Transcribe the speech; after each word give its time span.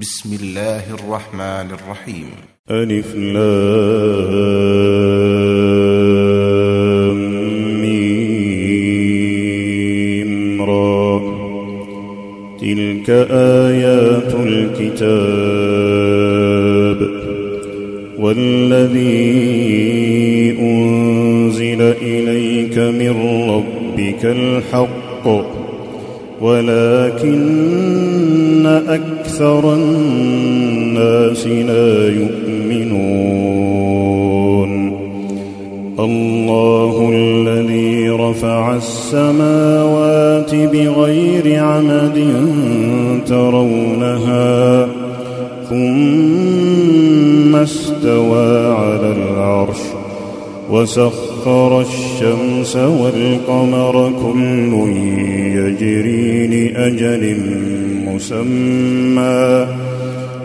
بسم 0.00 0.36
الله 0.42 0.82
الرحمن 0.94 1.66
الرحيم. 1.70 2.26
ألف 2.70 3.14
لام 3.14 3.62
را 10.62 11.20
تلك 12.60 13.10
آيات 13.30 14.34
الكتاب. 14.34 14.98
والذي 18.18 19.18
أنزل 20.60 21.82
إليك 21.82 22.78
من 22.78 23.14
ربك 23.50 24.24
الحق. 24.24 25.58
ولكن 26.40 27.58
أكثر 28.66 29.74
ترونها 43.26 44.88
ثم 45.70 47.56
استوى 47.56 48.74
على 48.74 49.12
العرش 49.12 49.78
وسخر 50.70 51.80
الشمس 51.80 52.76
والقمر 52.76 54.12
كل 54.22 54.90
يجري 55.56 56.46
لأجل 56.46 57.36
مسمى 58.06 59.66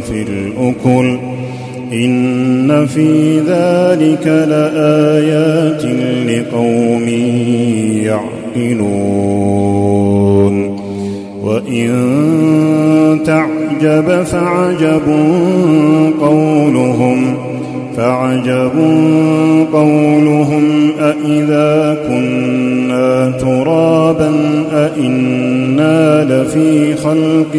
في 0.00 0.22
الأكل 0.28 1.18
إن 1.92 2.86
في 2.86 3.38
ذلك 3.38 4.26
لآيات 4.26 5.84
لقوم 6.28 7.08
يعقلون 8.56 10.00
وإن 11.42 11.90
تعجب 13.26 14.22
فعجب 14.22 15.02
قولهم 16.20 17.36
فعجب 17.96 18.72
قولهم 19.72 20.90
أإذا 21.00 21.98
كنا 22.08 23.30
ترابا 23.40 24.30
أإنا 24.72 25.59
لفي 26.24 26.96
خلق 26.96 27.54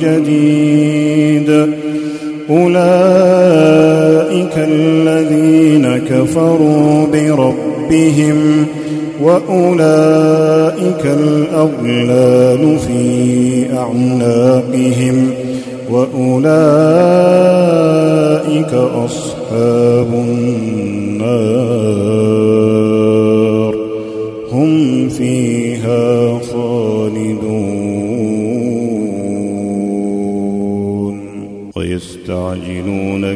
جديد. 0.00 1.50
أولئك 2.50 4.52
الذين 4.56 5.98
كفروا 5.98 7.06
بربهم 7.06 8.66
وأولئك 9.22 11.04
الأغلال 11.04 12.78
في 12.78 13.66
أعناقهم 13.76 15.30
وأولئك 15.90 16.52
أصحاب 18.74 20.10
النار. 20.12 22.21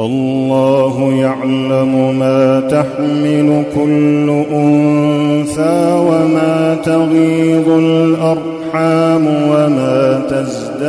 الله 0.00 1.12
يعلم 1.12 2.18
ما 2.18 2.60
تحمل 2.60 3.64
كل 3.74 4.44
أنثى 4.52 5.94
وما 6.08 6.76
تغيض 6.84 7.68
الأرحام 7.68 9.26
وما 9.26 10.22
تزداد 10.30 10.86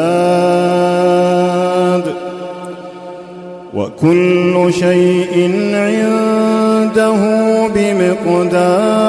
وكل 3.74 4.74
شيء 4.74 5.52
عنده 5.74 7.18
بمقدار 7.76 9.08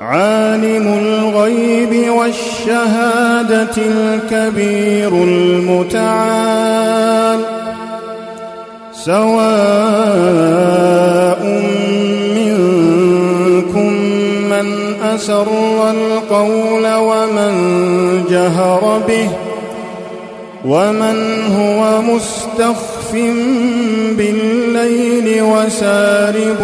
عالم 0.00 0.86
الغيب 1.02 2.10
والشهادة 2.10 3.76
الكبير 3.76 5.08
المتعال 5.08 6.81
سواء 9.04 10.22
منكم 12.36 13.92
من 14.50 14.66
أسر 15.14 15.46
القول 15.90 16.94
ومن 16.94 17.54
جهر 18.30 19.02
به 19.08 19.28
ومن 20.64 21.42
هو 21.56 22.02
مستخف 22.02 23.12
بالليل 24.18 25.42
وسارب 25.42 26.60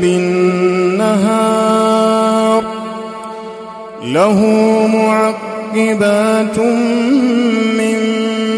بالنهار 0.00 1.50
له 4.04 4.38
معقبات 4.94 6.58
من 7.78 7.96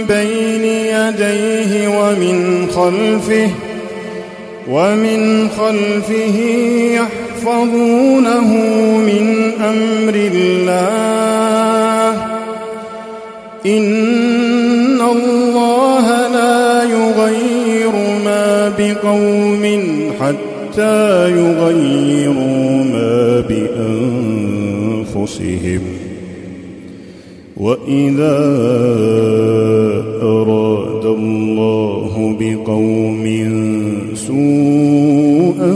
بين 0.08 0.64
يديه 0.64 1.88
ومن 1.88 2.61
خلفه 2.76 3.50
ومن 4.70 5.48
خلفه 5.48 6.38
يحفظونه 6.94 8.50
من 8.96 9.52
أمر 9.60 10.14
الله. 10.34 12.12
إن 13.66 15.00
الله 15.00 16.06
لا 16.28 16.82
يغير 16.82 17.94
ما 18.24 18.72
بقوم 18.78 19.64
حتى 20.20 21.30
يغيروا 21.30 22.84
ما 22.84 23.40
بأنفسهم. 25.08 25.82
وإذا 27.56 28.38
بقوم 32.62 33.24
سوءا 34.14 35.72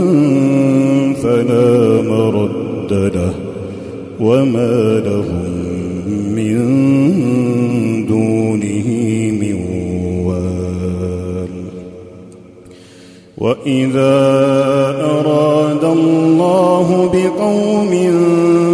فلا 1.22 2.02
مرد 2.02 2.92
له 2.92 3.34
وما 4.20 5.02
لهم 5.06 5.52
من 6.34 6.56
دونه 8.06 8.88
من 9.40 9.56
وال 10.26 11.48
وإذا 13.38 14.16
أراد 15.02 15.84
الله 15.84 17.10
بقوم 17.14 17.92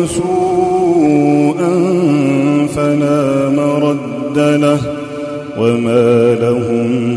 سوءا 0.06 1.74
فلا 2.74 3.48
مرد 3.48 4.38
له 4.38 5.02
وما 5.58 6.34
لهم 6.34 7.11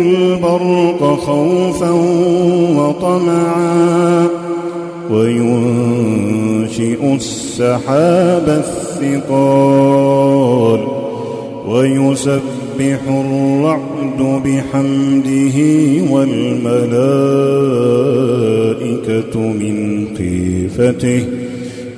البرق 0.00 1.14
خوفا 1.20 1.90
وطمعا 2.78 4.26
وينشئ 5.10 7.14
السحاب 7.14 8.62
الثقال 9.02 10.80
ويسبح 11.68 13.00
الرعد 13.08 14.20
بحمده 14.44 15.58
والملائكة 18.02 19.40
من 19.40 20.06
خيفته 20.18 21.22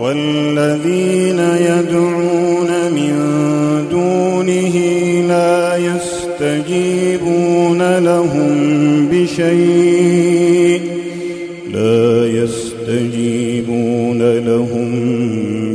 والذين 0.00 1.38
يدعون 1.38 2.70
من 2.94 3.12
دونه 3.90 4.76
لا 5.28 5.76
يستجيبون 5.76 7.98
لهم 7.98 8.50
بشيء 9.12 10.80
لا 11.72 12.26
يستجيبون 12.26 14.18
لهم 14.38 14.90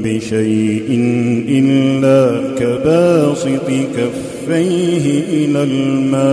بشيء 0.03 0.87
إلا 1.49 2.41
كباسط 2.59 3.67
كفيه 3.67 5.05
إلى 5.33 5.63
الماء 5.63 6.27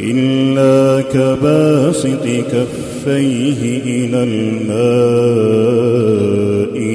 إلا 0.00 1.02
كباسط 1.12 2.24
كفيه 2.52 2.83
إلى 3.06 4.22
الماء 4.22 5.54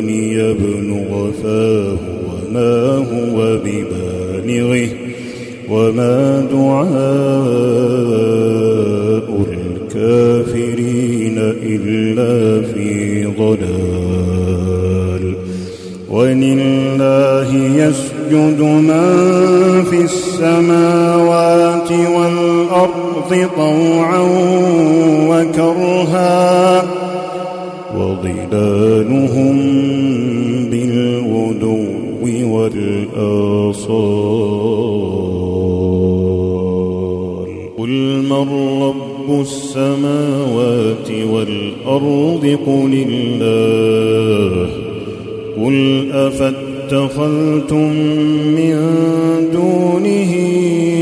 ليبلغ 0.02 1.32
فاه 1.44 1.98
وما 2.28 2.76
هو 2.98 3.38
ببالغه 3.66 4.90
وما 5.70 6.48
دعاء 6.52 8.09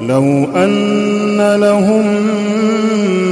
لو 0.00 0.44
أن 0.56 1.56
لهم 1.60 2.06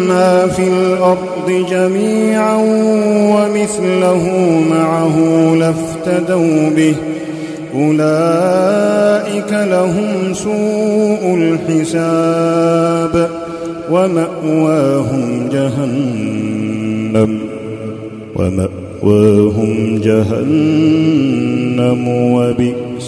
ما 0.09 0.47
في 0.47 0.69
الأرض 0.69 1.66
جميعا 1.71 2.57
ومثله 3.35 4.28
معه 4.71 5.16
لافتدوا 5.54 6.71
به 6.76 6.95
أولئك 7.75 9.52
لهم 9.52 10.35
سوء 10.35 11.35
الحساب 11.38 13.28
ومأواهم 13.90 15.49
جهنم 15.52 17.38
ومأواهم 18.37 20.00
جهنم 20.04 22.09
وبئس 22.09 22.91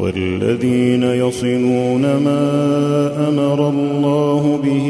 والذين 0.00 1.02
يصلون 1.02 2.02
ما 2.02 3.28
أمر 3.28 3.68
الله 3.68 4.60
به 4.64 4.86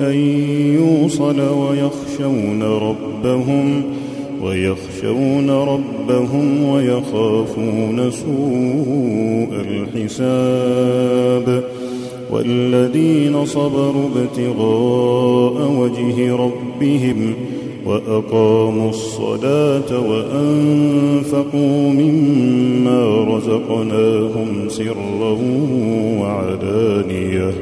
أن 0.00 0.16
يوصل 0.74 1.40
ويخشون 1.40 2.62
ربهم 2.62 3.82
ويخشون 4.42 5.50
ربهم 5.50 6.62
ويخافون 6.62 8.10
سوء 8.10 9.48
الحساب 9.96 11.64
والذين 12.30 13.44
صبروا 13.44 14.08
ابتغاء 14.16 15.70
وجه 15.78 16.36
ربهم 16.36 17.34
وأقاموا 17.86 18.90
الصلاة 18.90 20.00
وأنفقوا 20.10 21.90
مما 21.90 23.24
رزقناهم 23.36 24.68
سرا 24.68 25.38
وعلانية 26.20 27.52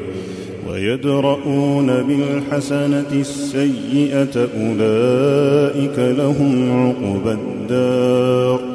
ويدرؤون 0.69 1.87
بالحسنة 1.87 3.11
السيئة 3.13 4.47
أولئك 4.57 5.99
لهم 6.17 6.71
عقبى 6.71 7.31
الدار 7.31 8.74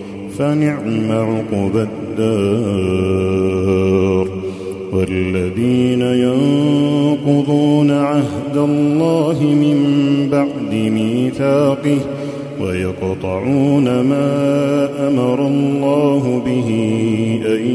فنعم 0.41 1.11
عقبى 1.11 1.87
الدار. 2.17 3.41
والذين 4.93 6.01
ينقضون 6.01 7.91
عهد 7.91 8.57
الله 8.57 9.43
من 9.43 9.77
بعد 10.31 10.73
ميثاقه 10.73 11.97
ويقطعون 12.61 13.83
ما 13.83 14.89
أمر 15.07 15.47
الله 15.47 16.41
به 16.45 16.69
أن 17.45 17.67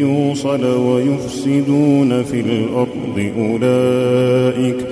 يوصل 0.00 0.64
ويفسدون 0.64 2.22
في 2.22 2.40
الأرض 2.40 3.30
أولئك 3.38 4.86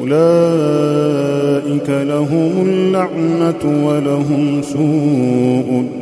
أولئك 0.00 1.88
لهم 1.88 2.52
اللعنة 2.66 3.86
ولهم 3.86 4.62
سوء 4.62 6.01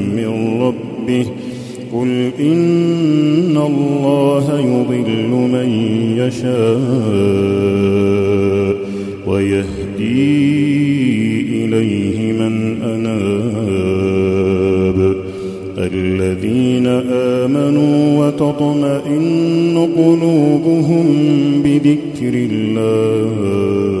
ربه 1.11 1.25
قل 1.93 2.31
إن 2.39 3.57
الله 3.57 4.59
يضل 4.59 5.29
من 5.29 5.69
يشاء 6.17 6.51
ويهدي 9.27 10.31
إليه 11.65 12.33
من 12.33 12.81
أناب. 12.81 14.21
الذين 15.77 16.87
آمنوا 17.11 18.27
وتطمئن 18.27 19.87
قلوبهم 19.95 21.05
بذكر 21.63 22.33
الله. 22.51 24.00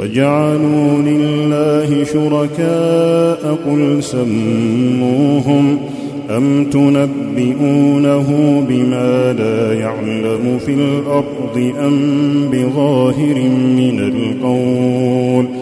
وجعلوا 0.00 1.02
لله 1.02 2.04
شركاء 2.04 3.58
قل 3.66 4.02
سموهم 4.02 5.78
أم 6.36 6.64
تنبئونه 6.64 8.28
بما 8.68 9.32
لا 9.32 9.74
يعلم 9.74 10.58
في 10.66 10.74
الأرض 10.74 11.72
أم 11.86 11.98
بظاهر 12.52 13.34
من 13.76 14.00
القول 14.00 15.61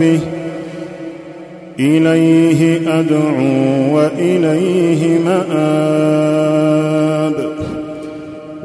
به 0.00 0.20
إليه 1.78 2.80
أدعو 3.00 3.96
وإليه 3.96 5.18
مآب. 5.18 6.50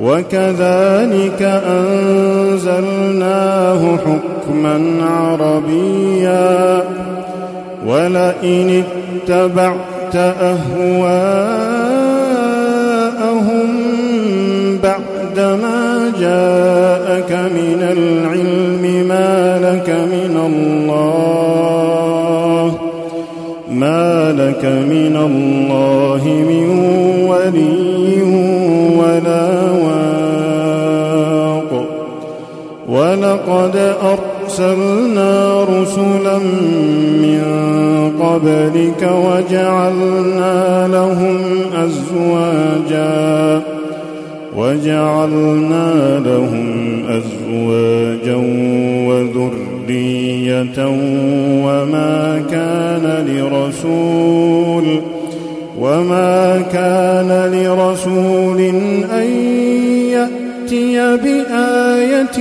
وكذلك 0.02 1.41
أنزلناه 1.67 3.17
حكما 3.98 4.82
عربيا. 5.02 6.84
ولئن 7.88 8.84
اتبعت 9.28 10.15
أهواءهم 10.15 11.85
من 24.65 25.15
الله 25.15 26.23
من 26.25 26.69
ولي 27.30 28.21
ولا 28.99 29.71
واق. 29.71 30.25
ولقد 32.89 33.95
أرسلنا 34.04 35.63
رسلا 35.63 36.38
من 37.21 37.43
قبلك 38.21 39.10
وجعلنا 39.25 40.88
لهم 40.88 41.38
أزواجا. 41.86 43.62
وجعلنا 44.58 46.19
لهم 46.19 47.04
أزواجا 47.10 48.36
وذرية 49.89 50.88
وما 51.65 52.43
كان 52.52 53.06
لرسول 53.28 55.02
وما 55.80 56.62
كان 56.74 57.52
لرسول 57.54 58.60
أن 59.12 59.30
يأتي 60.10 61.17
بآية 61.17 62.38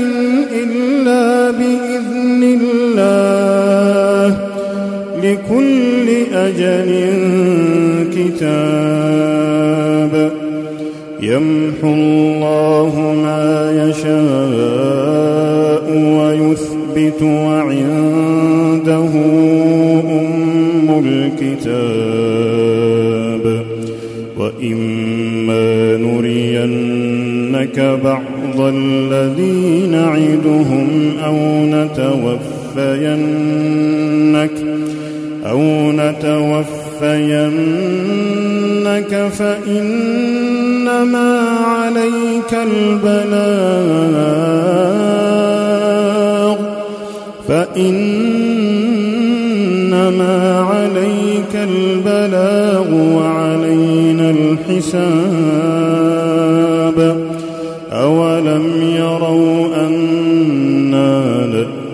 إلا 0.52 1.50
بإذن 1.50 2.42
الله 2.60 4.38
لكل 5.22 6.08
أجل 6.34 6.90
كتاب 8.16 9.34
يمحو 11.22 11.88
الله 11.88 12.94
ما 13.24 13.44
يشاء 13.88 14.63
ويثبت 17.14 17.22
وعنده 17.22 19.08
أم 20.20 21.02
الكتاب 21.06 22.24
وإما 24.38 25.96
نرينك 25.96 27.80
بعض 28.04 28.60
الذي 28.60 29.86
نعدهم 29.86 30.88
أو 31.24 31.36
نتوفينك 31.64 33.43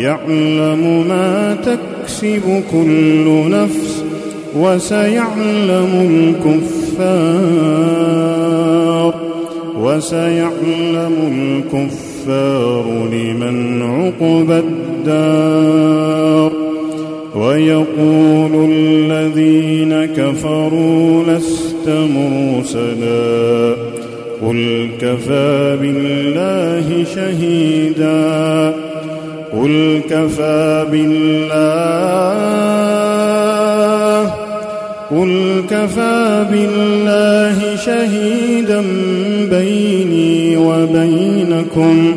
يعلم 0.00 1.04
ما 1.08 1.56
تكسب 1.64 2.62
كل 2.72 3.50
نفس 3.50 4.04
وسيعلم 4.56 5.92
الكفار 7.36 9.14
وسيعلم 9.80 11.14
الكفار 11.32 12.84
لمن 13.12 13.82
عقبى 13.82 14.58
الدار 14.58 16.52
ويقول 17.36 18.70
الذين 18.70 20.04
كفروا 20.04 21.22
لست 21.24 21.88
مرسلا 21.88 23.76
قل 24.42 24.88
كفى 25.00 25.78
بالله 25.80 27.04
شهيدا 27.14 28.85
قل 29.56 30.00
كفى 30.10 30.86
بالله 30.90 31.56
قل 35.10 35.62
كفى 35.70 36.46
بالله 36.50 37.76
شهيدا 37.76 38.82
بيني 39.50 40.56
وبينكم 40.56 42.14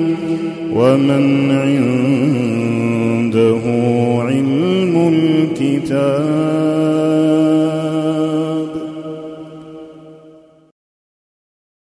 ومن 0.73 1.51
عنده 1.51 3.59
علم 4.21 5.13
الكتاب 5.13 6.78